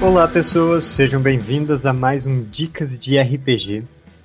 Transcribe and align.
Olá 0.00 0.28
pessoas, 0.28 0.84
sejam 0.84 1.20
bem-vindas 1.20 1.84
a 1.84 1.92
mais 1.92 2.24
um 2.24 2.44
Dicas 2.44 2.96
de 2.96 3.18
RPG. 3.18 3.82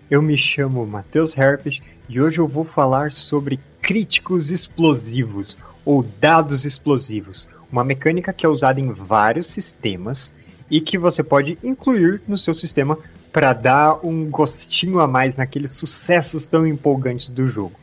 Eu 0.08 0.22
me 0.22 0.38
chamo 0.38 0.86
Matheus 0.86 1.36
Herpes 1.36 1.82
e 2.08 2.22
hoje 2.22 2.38
eu 2.38 2.48
vou 2.48 2.64
falar 2.64 3.12
sobre 3.12 3.60
críticos 3.82 4.52
explosivos 4.52 5.58
ou 5.84 6.04
dados 6.04 6.64
explosivos, 6.64 7.48
uma 7.72 7.84
mecânica 7.84 8.32
que 8.32 8.46
é 8.46 8.50
usada 8.50 8.80
em 8.80 8.92
vários 8.92 9.48
sistemas 9.48 10.36
e 10.70 10.80
que 10.80 10.96
você 10.96 11.24
pode 11.24 11.58
incluir 11.64 12.22
no 12.28 12.38
seu 12.38 12.54
sistema 12.54 12.96
para 13.32 13.52
dar 13.52 14.00
um 14.06 14.30
gostinho 14.30 15.00
a 15.00 15.08
mais 15.08 15.36
naqueles 15.36 15.72
sucessos 15.74 16.46
tão 16.46 16.68
empolgantes 16.68 17.30
do 17.30 17.48
jogo. 17.48 17.80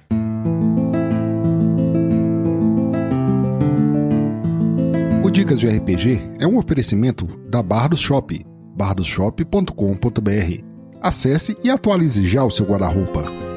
Dicas 5.50 5.58
de 5.58 5.68
RPG 5.68 6.20
é 6.38 6.46
um 6.46 6.58
oferecimento 6.58 7.26
da 7.48 7.60
Bardos 7.60 7.98
Shop, 7.98 8.46
bardosshop.com.br. 8.76 10.64
Acesse 11.00 11.56
e 11.64 11.70
atualize 11.70 12.24
já 12.24 12.44
o 12.44 12.50
seu 12.52 12.66
guarda-roupa. 12.66 13.49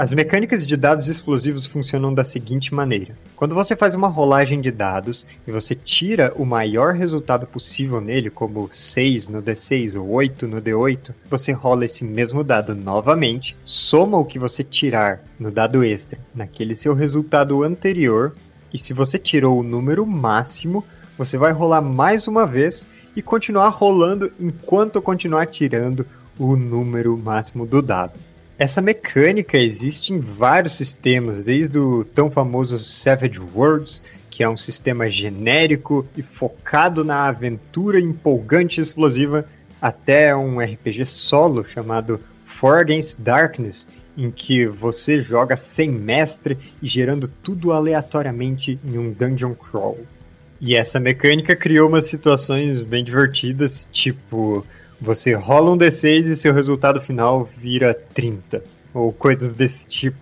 As 0.00 0.14
mecânicas 0.14 0.66
de 0.66 0.78
dados 0.78 1.08
explosivos 1.08 1.66
funcionam 1.66 2.14
da 2.14 2.24
seguinte 2.24 2.72
maneira: 2.72 3.18
quando 3.36 3.54
você 3.54 3.76
faz 3.76 3.94
uma 3.94 4.08
rolagem 4.08 4.58
de 4.58 4.70
dados 4.70 5.26
e 5.46 5.52
você 5.52 5.74
tira 5.74 6.32
o 6.36 6.46
maior 6.46 6.94
resultado 6.94 7.46
possível 7.46 8.00
nele, 8.00 8.30
como 8.30 8.66
6 8.72 9.28
no 9.28 9.42
D6 9.42 10.00
ou 10.00 10.08
8 10.08 10.48
no 10.48 10.62
D8, 10.62 11.12
você 11.28 11.52
rola 11.52 11.84
esse 11.84 12.02
mesmo 12.02 12.42
dado 12.42 12.74
novamente, 12.74 13.54
soma 13.62 14.16
o 14.16 14.24
que 14.24 14.38
você 14.38 14.64
tirar 14.64 15.22
no 15.38 15.50
dado 15.50 15.84
extra 15.84 16.18
naquele 16.34 16.74
seu 16.74 16.94
resultado 16.94 17.62
anterior, 17.62 18.32
e 18.72 18.78
se 18.78 18.94
você 18.94 19.18
tirou 19.18 19.60
o 19.60 19.62
número 19.62 20.06
máximo, 20.06 20.82
você 21.18 21.36
vai 21.36 21.52
rolar 21.52 21.82
mais 21.82 22.26
uma 22.26 22.46
vez 22.46 22.86
e 23.14 23.20
continuar 23.20 23.68
rolando 23.68 24.32
enquanto 24.40 25.02
continuar 25.02 25.44
tirando 25.44 26.06
o 26.38 26.56
número 26.56 27.18
máximo 27.18 27.66
do 27.66 27.82
dado. 27.82 28.29
Essa 28.60 28.82
mecânica 28.82 29.56
existe 29.56 30.12
em 30.12 30.20
vários 30.20 30.76
sistemas, 30.76 31.44
desde 31.44 31.78
o 31.78 32.04
tão 32.04 32.30
famoso 32.30 32.78
Savage 32.78 33.40
Worlds, 33.40 34.02
que 34.28 34.42
é 34.42 34.48
um 34.50 34.56
sistema 34.56 35.08
genérico 35.08 36.06
e 36.14 36.22
focado 36.22 37.02
na 37.02 37.26
aventura 37.26 37.98
empolgante 37.98 38.78
e 38.78 38.82
explosiva, 38.82 39.46
até 39.80 40.36
um 40.36 40.60
RPG 40.60 41.06
solo 41.06 41.64
chamado 41.64 42.20
For 42.44 42.80
Against 42.80 43.20
Darkness, 43.20 43.88
em 44.14 44.30
que 44.30 44.66
você 44.66 45.20
joga 45.20 45.56
sem 45.56 45.90
mestre 45.90 46.58
e 46.82 46.86
gerando 46.86 47.28
tudo 47.28 47.72
aleatoriamente 47.72 48.78
em 48.84 48.98
um 48.98 49.10
dungeon 49.10 49.54
crawl. 49.54 50.00
E 50.60 50.76
essa 50.76 51.00
mecânica 51.00 51.56
criou 51.56 51.88
umas 51.88 52.04
situações 52.04 52.82
bem 52.82 53.02
divertidas, 53.02 53.88
tipo 53.90 54.66
você 55.00 55.32
rola 55.32 55.72
um 55.72 55.78
D6 55.78 56.26
e 56.26 56.36
seu 56.36 56.52
resultado 56.52 57.00
final 57.00 57.48
vira 57.56 57.94
30, 57.94 58.62
ou 58.92 59.12
coisas 59.12 59.54
desse 59.54 59.88
tipo. 59.88 60.18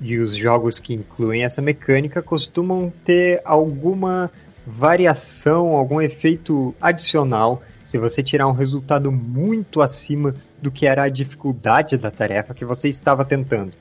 E 0.00 0.18
os 0.18 0.36
jogos 0.36 0.78
que 0.78 0.92
incluem 0.92 1.44
essa 1.44 1.62
mecânica 1.62 2.20
costumam 2.20 2.92
ter 3.04 3.40
alguma 3.44 4.30
variação, 4.66 5.68
algum 5.76 6.00
efeito 6.00 6.74
adicional 6.80 7.62
se 7.84 7.96
você 7.96 8.20
tirar 8.20 8.48
um 8.48 8.52
resultado 8.52 9.12
muito 9.12 9.80
acima 9.80 10.34
do 10.60 10.72
que 10.72 10.86
era 10.86 11.04
a 11.04 11.08
dificuldade 11.08 11.96
da 11.96 12.10
tarefa 12.10 12.52
que 12.52 12.64
você 12.64 12.88
estava 12.88 13.24
tentando. 13.24 13.72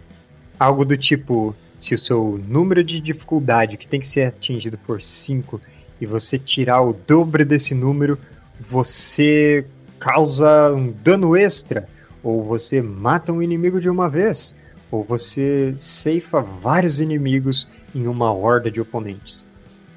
Algo 0.60 0.86
do 0.86 0.96
tipo, 0.96 1.56
se 1.80 1.96
o 1.96 1.98
seu 1.98 2.40
número 2.48 2.84
de 2.84 3.02
dificuldade 3.02 3.78
que 3.78 3.88
tem 3.88 4.00
que 4.00 4.08
ser 4.08 4.28
atingido 4.28 4.78
por 4.78 5.02
5 5.02 5.60
e 6.00 6.05
você 6.05 6.38
tirar 6.38 6.84
o 6.84 6.94
dobro 6.94 7.44
desse 7.44 7.73
número, 7.73 8.17
você 8.60 9.66
causa 10.05 10.71
um 10.71 10.92
dano 10.92 11.36
extra, 11.36 11.89
ou 12.21 12.43
você 12.43 12.80
mata 12.80 13.33
um 13.33 13.42
inimigo 13.42 13.82
de 13.82 13.89
uma 13.89 14.08
vez, 14.08 14.55
ou 14.92 15.04
você 15.04 15.73
ceifa 15.80 16.42
vários 16.42 16.99
inimigos 16.99 17.67
em 17.95 18.05
uma 18.05 18.32
horda 18.32 18.70
de 18.70 18.80
oponentes. 18.80 19.48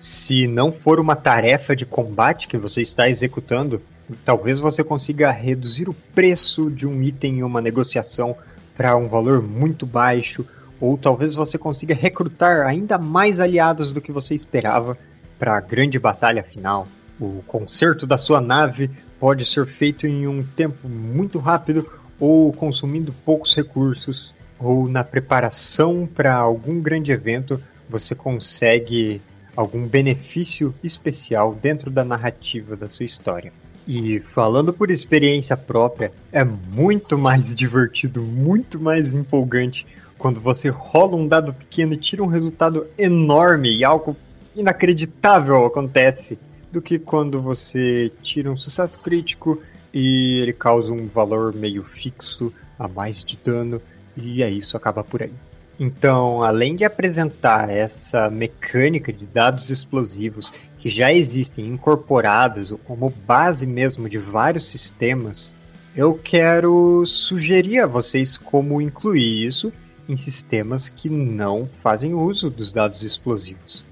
Se 0.01 0.49
não 0.49 0.73
for 0.73 0.99
uma 0.99 1.15
tarefa 1.15 1.77
de 1.77 1.85
combate 1.85 2.49
que 2.49 2.57
você 2.57 2.81
está 2.81 3.07
executando, 3.07 3.83
talvez 4.25 4.59
você 4.59 4.83
consiga 4.83 5.31
reduzir 5.31 5.91
o 5.91 5.97
preço 6.15 6.71
de 6.71 6.87
um 6.87 7.03
item 7.03 7.41
em 7.41 7.43
uma 7.43 7.61
negociação 7.61 8.35
para 8.75 8.97
um 8.97 9.09
valor 9.09 9.43
muito 9.43 9.85
baixo, 9.85 10.43
ou 10.81 10.97
talvez 10.97 11.35
você 11.35 11.59
consiga 11.59 11.95
recrutar 11.95 12.67
ainda 12.67 12.97
mais 12.97 13.41
aliados 13.41 13.93
do 13.93 14.01
que 14.01 14.11
você 14.11 14.35
esperava 14.35 14.97
para 15.39 15.55
a 15.55 15.61
grande 15.61 15.99
batalha 15.99 16.43
final. 16.43 16.89
O 17.21 17.43
conserto 17.47 18.07
da 18.07 18.17
sua 18.17 18.41
nave 18.41 18.91
pode 19.19 19.45
ser 19.45 19.67
feito 19.67 20.07
em 20.07 20.27
um 20.27 20.43
tempo 20.43 20.89
muito 20.89 21.39
rápido 21.39 21.89
ou 22.19 22.53
consumindo 22.53 23.13
poucos 23.25 23.55
recursos, 23.55 24.33
ou 24.59 24.89
na 24.89 25.05
preparação 25.05 26.09
para 26.13 26.35
algum 26.35 26.81
grande 26.81 27.13
evento 27.13 27.63
você 27.89 28.15
consegue 28.15 29.21
algum 29.57 29.87
benefício 29.87 30.75
especial 30.85 31.55
dentro 31.55 31.91
da 31.91 32.05
narrativa 32.05 32.77
da 32.77 32.89
sua 32.89 33.07
história. 33.07 33.53
E 33.87 34.21
falando 34.21 34.73
por 34.73 34.91
experiência 34.91 35.57
própria, 35.57 36.13
é 36.31 36.45
muito 36.45 37.17
mais 37.17 37.55
divertido, 37.57 38.23
muito 38.23 38.79
mais 38.79 39.15
empolgante 39.15 39.87
quando 40.19 40.41
você 40.41 40.69
rola 40.69 41.17
um 41.17 41.27
dado 41.27 41.55
pequeno 41.55 41.95
e 41.95 41.97
tira 41.97 42.23
um 42.23 42.27
resultado 42.27 42.87
enorme 42.99 43.77
e 43.77 43.85
algo 43.85 44.17
inacreditável 44.55 45.65
acontece 45.65 46.39
do 46.71 46.83
que 46.83 46.99
quando 46.99 47.41
você 47.41 48.13
tira 48.23 48.51
um 48.51 48.57
sucesso 48.57 48.99
crítico 48.99 49.61
e 49.93 50.41
ele 50.43 50.53
causa 50.53 50.93
um 50.93 51.07
valor 51.07 51.55
meio 51.55 51.83
fixo 51.83 52.53
a 52.79 52.87
mais 52.87 53.25
de 53.25 53.37
dano 53.37 53.81
e 54.17 54.43
é 54.43 54.51
isso, 54.51 54.77
acaba 54.77 55.03
por 55.03 55.23
aí. 55.23 55.33
Então, 55.81 56.43
além 56.43 56.75
de 56.75 56.85
apresentar 56.85 57.71
essa 57.71 58.29
mecânica 58.29 59.13
de 59.13 59.25
dados 59.25 59.71
explosivos 59.71 60.53
que 60.77 60.89
já 60.89 61.13
existem 61.13 61.67
incorporados 61.69 62.75
como 62.85 63.11
base 63.11 63.65
mesmo 63.65 64.09
de 64.09 64.19
vários 64.19 64.69
sistemas, 64.69 65.55
eu 65.97 66.15
quero 66.15 67.05
sugerir 67.07 67.81
a 67.81 67.87
vocês 67.87 68.37
como 68.37 68.81
incluir 68.81 69.47
isso 69.47 69.73
em 70.09 70.17
sistemas 70.17 70.89
que 70.89 71.09
não 71.09 71.69
fazem 71.79 72.15
uso 72.15 72.51
dos 72.51 72.73
dados 72.73 73.03
explosivos. 73.03 73.85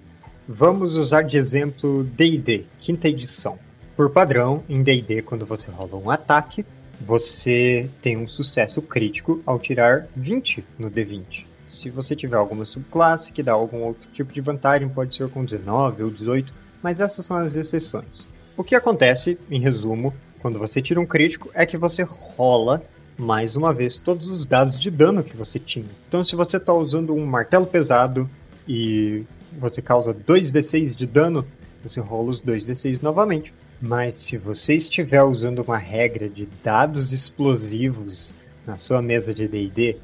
Vamos 0.48 0.94
usar 0.94 1.22
de 1.22 1.36
exemplo 1.36 2.04
D&D, 2.04 2.66
quinta 2.78 3.08
edição. 3.08 3.58
Por 3.96 4.10
padrão, 4.10 4.62
em 4.68 4.80
D&D, 4.80 5.22
quando 5.22 5.44
você 5.44 5.72
rola 5.72 5.96
um 5.96 6.08
ataque, 6.08 6.64
você 7.00 7.90
tem 8.00 8.16
um 8.16 8.28
sucesso 8.28 8.80
crítico 8.80 9.42
ao 9.44 9.58
tirar 9.58 10.06
20 10.14 10.64
no 10.78 10.88
D20. 10.88 11.44
Se 11.68 11.90
você 11.90 12.14
tiver 12.14 12.36
alguma 12.36 12.64
subclasse 12.64 13.32
que 13.32 13.42
dá 13.42 13.54
algum 13.54 13.82
outro 13.82 14.08
tipo 14.12 14.32
de 14.32 14.40
vantagem, 14.40 14.88
pode 14.88 15.16
ser 15.16 15.28
com 15.28 15.44
19 15.44 16.04
ou 16.04 16.10
18, 16.10 16.54
mas 16.80 17.00
essas 17.00 17.26
são 17.26 17.38
as 17.38 17.56
exceções. 17.56 18.30
O 18.56 18.62
que 18.62 18.76
acontece, 18.76 19.36
em 19.50 19.58
resumo, 19.58 20.14
quando 20.38 20.60
você 20.60 20.80
tira 20.80 21.00
um 21.00 21.06
crítico 21.06 21.50
é 21.54 21.66
que 21.66 21.76
você 21.76 22.04
rola 22.04 22.80
mais 23.18 23.56
uma 23.56 23.74
vez 23.74 23.96
todos 23.96 24.28
os 24.28 24.46
dados 24.46 24.78
de 24.78 24.92
dano 24.92 25.24
que 25.24 25.36
você 25.36 25.58
tinha. 25.58 25.90
Então, 26.06 26.22
se 26.22 26.36
você 26.36 26.56
está 26.58 26.72
usando 26.72 27.12
um 27.12 27.26
martelo 27.26 27.66
pesado 27.66 28.30
e 28.68 29.24
você 29.58 29.80
causa 29.82 30.14
2d6 30.14 30.94
de 30.94 31.06
dano, 31.06 31.46
você 31.82 32.00
rola 32.00 32.30
os 32.30 32.42
2d6 32.42 33.02
novamente. 33.02 33.52
Mas 33.80 34.16
se 34.16 34.38
você 34.38 34.74
estiver 34.74 35.22
usando 35.22 35.60
uma 35.60 35.76
regra 35.76 36.28
de 36.28 36.48
dados 36.64 37.12
explosivos 37.12 38.34
na 38.66 38.76
sua 38.76 39.02
mesa 39.02 39.34
de 39.34 39.46
D&D, 39.46 39.98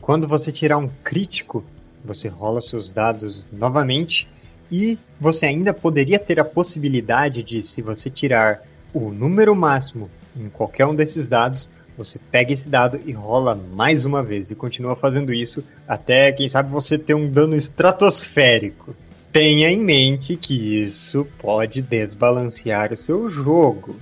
quando 0.00 0.28
você 0.28 0.52
tirar 0.52 0.76
um 0.76 0.90
crítico, 1.02 1.64
você 2.04 2.28
rola 2.28 2.60
seus 2.60 2.90
dados 2.90 3.46
novamente 3.50 4.28
e 4.70 4.98
você 5.18 5.46
ainda 5.46 5.72
poderia 5.72 6.18
ter 6.18 6.38
a 6.38 6.44
possibilidade 6.44 7.42
de, 7.42 7.62
se 7.62 7.80
você 7.80 8.10
tirar 8.10 8.62
o 8.92 9.10
número 9.10 9.56
máximo 9.56 10.10
em 10.36 10.48
qualquer 10.50 10.86
um 10.86 10.94
desses 10.94 11.26
dados, 11.26 11.70
você 11.96 12.18
pega 12.30 12.52
esse 12.52 12.68
dado 12.68 13.00
e 13.04 13.12
rola 13.12 13.54
mais 13.54 14.04
uma 14.04 14.22
vez 14.22 14.50
e 14.50 14.54
continua 14.54 14.96
fazendo 14.96 15.32
isso 15.32 15.64
até, 15.86 16.32
quem 16.32 16.48
sabe, 16.48 16.70
você 16.70 16.98
ter 16.98 17.14
um 17.14 17.30
dano 17.30 17.56
estratosférico. 17.56 18.94
Tenha 19.32 19.70
em 19.70 19.80
mente 19.80 20.36
que 20.36 20.82
isso 20.82 21.26
pode 21.38 21.82
desbalancear 21.82 22.92
o 22.92 22.96
seu 22.96 23.28
jogo. 23.28 23.96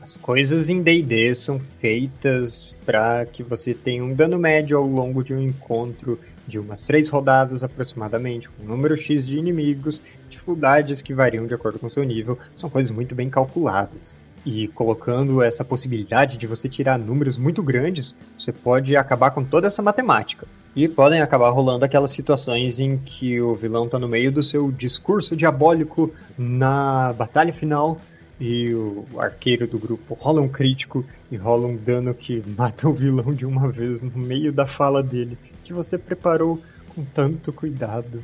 As 0.00 0.16
coisas 0.16 0.70
em 0.70 0.80
D&D 0.82 1.34
são 1.34 1.58
feitas 1.80 2.74
para 2.84 3.26
que 3.26 3.42
você 3.42 3.74
tenha 3.74 4.04
um 4.04 4.14
dano 4.14 4.38
médio 4.38 4.78
ao 4.78 4.86
longo 4.86 5.24
de 5.24 5.34
um 5.34 5.40
encontro 5.40 6.18
de 6.46 6.58
umas 6.58 6.82
três 6.82 7.08
rodadas 7.08 7.64
aproximadamente, 7.64 8.48
com 8.48 8.62
um 8.62 8.66
número 8.66 8.96
X 8.96 9.26
de 9.26 9.36
inimigos, 9.36 10.02
dificuldades 10.30 11.02
que 11.02 11.12
variam 11.12 11.46
de 11.46 11.54
acordo 11.54 11.78
com 11.78 11.88
seu 11.88 12.04
nível, 12.04 12.38
são 12.54 12.70
coisas 12.70 12.92
muito 12.92 13.14
bem 13.14 13.28
calculadas. 13.28 14.16
E 14.46 14.68
colocando 14.68 15.42
essa 15.42 15.64
possibilidade 15.64 16.38
de 16.38 16.46
você 16.46 16.68
tirar 16.68 16.96
números 16.96 17.36
muito 17.36 17.64
grandes, 17.64 18.14
você 18.38 18.52
pode 18.52 18.94
acabar 18.94 19.32
com 19.32 19.44
toda 19.44 19.66
essa 19.66 19.82
matemática. 19.82 20.46
E 20.76 20.86
podem 20.86 21.20
acabar 21.20 21.50
rolando 21.50 21.84
aquelas 21.84 22.12
situações 22.12 22.78
em 22.78 22.96
que 22.96 23.40
o 23.40 23.56
vilão 23.56 23.88
tá 23.88 23.98
no 23.98 24.06
meio 24.06 24.30
do 24.30 24.44
seu 24.44 24.70
discurso 24.70 25.34
diabólico 25.34 26.14
na 26.38 27.12
batalha 27.14 27.52
final 27.52 28.00
e 28.40 28.72
o 28.72 29.04
arqueiro 29.18 29.66
do 29.66 29.80
grupo 29.80 30.14
rola 30.14 30.40
um 30.40 30.48
crítico 30.48 31.04
e 31.28 31.36
rola 31.36 31.66
um 31.66 31.76
dano 31.76 32.14
que 32.14 32.40
mata 32.56 32.88
o 32.88 32.92
vilão 32.92 33.32
de 33.32 33.44
uma 33.44 33.68
vez 33.68 34.00
no 34.00 34.16
meio 34.16 34.52
da 34.52 34.66
fala 34.66 35.02
dele, 35.02 35.36
que 35.64 35.72
você 35.72 35.98
preparou 35.98 36.62
com 36.94 37.04
tanto 37.04 37.52
cuidado 37.52 38.22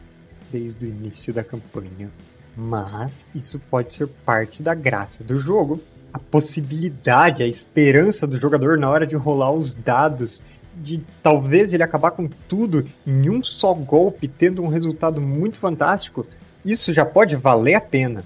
desde 0.52 0.86
o 0.86 0.88
início 0.88 1.34
da 1.34 1.42
campanha. 1.42 2.10
Mas 2.56 3.26
isso 3.34 3.58
pode 3.70 3.92
ser 3.92 4.06
parte 4.06 4.62
da 4.62 4.74
graça 4.74 5.24
do 5.24 5.40
jogo. 5.40 5.80
A 6.12 6.18
possibilidade, 6.18 7.42
a 7.42 7.46
esperança 7.46 8.26
do 8.26 8.36
jogador 8.36 8.76
na 8.78 8.90
hora 8.90 9.06
de 9.06 9.16
rolar 9.16 9.52
os 9.52 9.74
dados, 9.74 10.42
de 10.76 11.02
talvez 11.22 11.72
ele 11.72 11.82
acabar 11.82 12.10
com 12.10 12.28
tudo 12.48 12.84
em 13.06 13.30
um 13.30 13.42
só 13.42 13.72
golpe, 13.72 14.28
tendo 14.28 14.62
um 14.62 14.68
resultado 14.68 15.20
muito 15.20 15.56
fantástico, 15.56 16.26
isso 16.64 16.92
já 16.92 17.04
pode 17.04 17.36
valer 17.36 17.74
a 17.74 17.80
pena. 17.80 18.24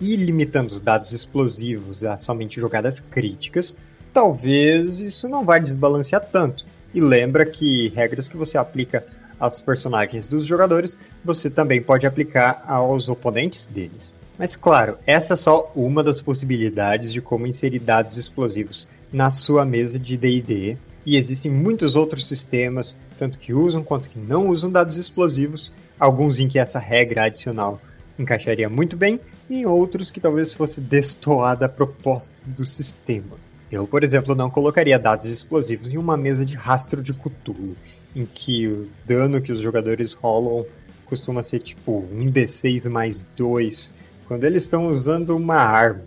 E 0.00 0.16
limitando 0.16 0.68
os 0.68 0.80
dados 0.80 1.12
explosivos 1.12 2.02
a 2.02 2.18
somente 2.18 2.60
jogadas 2.60 3.00
críticas, 3.00 3.76
talvez 4.12 4.98
isso 4.98 5.28
não 5.28 5.44
vai 5.44 5.60
desbalancear 5.60 6.26
tanto. 6.30 6.64
E 6.92 7.00
lembra 7.00 7.44
que 7.44 7.88
regras 7.90 8.28
que 8.28 8.36
você 8.36 8.58
aplica 8.58 9.04
aos 9.38 9.60
personagens 9.60 10.28
dos 10.28 10.46
jogadores, 10.46 10.98
você 11.24 11.50
também 11.50 11.82
pode 11.82 12.06
aplicar 12.06 12.64
aos 12.66 13.08
oponentes 13.08 13.68
deles. 13.68 14.16
Mas 14.38 14.56
claro, 14.56 14.98
essa 15.06 15.34
é 15.34 15.36
só 15.36 15.70
uma 15.76 16.02
das 16.02 16.20
possibilidades 16.20 17.12
de 17.12 17.20
como 17.20 17.46
inserir 17.46 17.78
dados 17.78 18.16
explosivos 18.16 18.88
na 19.12 19.30
sua 19.30 19.64
mesa 19.64 19.98
de 19.98 20.16
D&D, 20.16 20.76
e 21.06 21.16
existem 21.16 21.52
muitos 21.52 21.96
outros 21.96 22.26
sistemas, 22.26 22.96
tanto 23.18 23.38
que 23.38 23.52
usam 23.52 23.84
quanto 23.84 24.08
que 24.08 24.18
não 24.18 24.48
usam 24.48 24.70
dados 24.70 24.96
explosivos, 24.96 25.72
alguns 26.00 26.40
em 26.40 26.48
que 26.48 26.58
essa 26.58 26.78
regra 26.78 27.24
adicional 27.24 27.80
encaixaria 28.18 28.68
muito 28.68 28.96
bem, 28.96 29.20
e 29.48 29.60
em 29.60 29.66
outros 29.66 30.10
que 30.10 30.20
talvez 30.20 30.52
fosse 30.52 30.80
destoada 30.82 31.66
a 31.66 31.68
proposta 31.68 32.34
do 32.44 32.64
sistema. 32.64 33.36
Eu, 33.70 33.86
por 33.86 34.02
exemplo, 34.02 34.34
não 34.34 34.50
colocaria 34.50 34.98
dados 34.98 35.26
explosivos 35.26 35.90
em 35.90 35.96
uma 35.96 36.16
mesa 36.16 36.44
de 36.44 36.56
rastro 36.56 37.02
de 37.02 37.12
Cthulhu, 37.12 37.76
em 38.14 38.24
que 38.24 38.66
o 38.68 38.88
dano 39.04 39.40
que 39.40 39.52
os 39.52 39.60
jogadores 39.60 40.12
rolam 40.12 40.64
costuma 41.04 41.42
ser 41.42 41.60
tipo 41.60 42.04
1d6 42.14 42.88
mais 42.88 43.26
2, 43.36 43.94
quando 44.26 44.44
eles 44.44 44.64
estão 44.64 44.86
usando 44.86 45.36
uma 45.36 45.56
arma. 45.56 46.02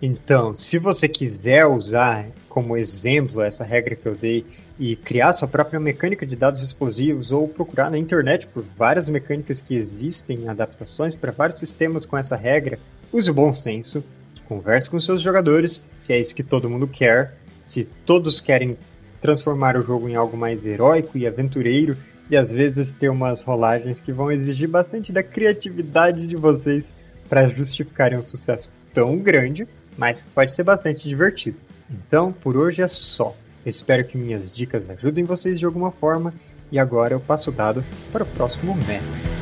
Então, 0.00 0.52
se 0.52 0.78
você 0.78 1.08
quiser 1.08 1.64
usar 1.66 2.26
como 2.48 2.76
exemplo 2.76 3.40
essa 3.40 3.62
regra 3.62 3.94
que 3.94 4.04
eu 4.04 4.16
dei 4.16 4.44
e 4.78 4.96
criar 4.96 5.32
sua 5.32 5.46
própria 5.46 5.78
mecânica 5.78 6.26
de 6.26 6.34
dados 6.34 6.62
explosivos 6.62 7.30
ou 7.30 7.46
procurar 7.46 7.90
na 7.90 7.96
internet 7.96 8.48
por 8.48 8.64
várias 8.76 9.08
mecânicas 9.08 9.60
que 9.60 9.76
existem, 9.76 10.48
adaptações 10.48 11.14
para 11.14 11.30
vários 11.30 11.60
sistemas 11.60 12.04
com 12.04 12.18
essa 12.18 12.34
regra, 12.34 12.80
use 13.12 13.30
o 13.30 13.34
bom 13.34 13.54
senso, 13.54 14.04
converse 14.48 14.90
com 14.90 14.98
seus 14.98 15.22
jogadores, 15.22 15.84
se 15.98 16.12
é 16.12 16.20
isso 16.20 16.34
que 16.34 16.42
todo 16.42 16.68
mundo 16.68 16.88
quer, 16.88 17.36
se 17.62 17.84
todos 17.84 18.40
querem 18.40 18.76
transformar 19.20 19.76
o 19.76 19.82
jogo 19.82 20.08
em 20.08 20.16
algo 20.16 20.36
mais 20.36 20.66
heróico 20.66 21.16
e 21.16 21.28
aventureiro 21.28 21.96
e 22.28 22.36
às 22.36 22.50
vezes 22.50 22.92
ter 22.92 23.08
umas 23.08 23.40
rolagens 23.40 24.00
que 24.00 24.12
vão 24.12 24.32
exigir 24.32 24.68
bastante 24.68 25.12
da 25.12 25.22
criatividade 25.22 26.26
de 26.26 26.34
vocês 26.34 26.92
para 27.32 27.48
justificarem 27.48 28.18
um 28.18 28.20
sucesso 28.20 28.70
tão 28.92 29.16
grande, 29.16 29.66
mas 29.96 30.22
pode 30.34 30.54
ser 30.54 30.64
bastante 30.64 31.08
divertido. 31.08 31.62
Então, 31.90 32.30
por 32.30 32.58
hoje 32.58 32.82
é 32.82 32.88
só. 32.88 33.34
Espero 33.64 34.04
que 34.04 34.18
minhas 34.18 34.52
dicas 34.52 34.90
ajudem 34.90 35.24
vocês 35.24 35.58
de 35.58 35.64
alguma 35.64 35.90
forma 35.90 36.34
e 36.70 36.78
agora 36.78 37.14
eu 37.14 37.20
passo 37.20 37.48
o 37.48 37.54
dado 37.54 37.82
para 38.12 38.24
o 38.24 38.26
próximo 38.26 38.74
mestre. 38.74 39.41